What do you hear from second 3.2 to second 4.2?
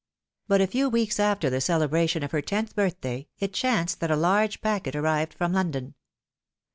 it chanced that a